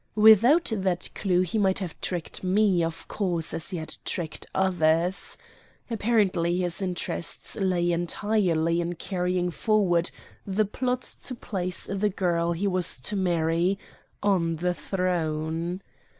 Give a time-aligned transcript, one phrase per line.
[0.15, 5.37] Without that clew he might have tricked me, of course, as he had tricked, others.
[5.91, 10.09] Apparently his interests lay entirely in carrying forward
[10.43, 13.77] the plot to place the girl he was to marry
[14.23, 15.83] on the throne.